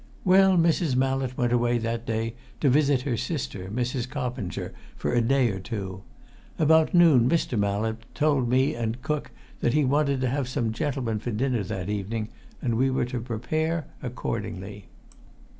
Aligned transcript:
"Well, 0.25 0.57
Mrs. 0.57 0.95
Mallett 0.95 1.37
went 1.37 1.53
away 1.53 1.77
that 1.77 2.07
day 2.07 2.33
to 2.59 2.71
visit 2.71 3.01
her 3.01 3.15
sister, 3.15 3.69
Mrs. 3.71 4.09
Coppinger, 4.09 4.73
for 4.95 5.13
a 5.13 5.21
day 5.21 5.51
or 5.51 5.59
two. 5.59 6.01
About 6.57 6.95
noon 6.95 7.29
Mr. 7.29 7.55
Mallett 7.55 8.03
told 8.15 8.49
me 8.49 8.73
and 8.73 9.03
cook 9.03 9.29
that 9.59 9.73
he 9.73 9.85
wanted 9.85 10.19
to 10.21 10.27
have 10.29 10.47
some 10.49 10.71
gentlemen 10.71 11.19
to 11.19 11.31
dinner 11.31 11.63
that 11.65 11.87
evening, 11.87 12.29
and 12.63 12.77
we 12.79 12.89
were 12.89 13.05
to 13.05 13.19
prepare 13.21 13.85
accordingly." 14.01 14.87